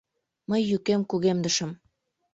[0.49, 1.71] Мый йӱкем кугемдышым: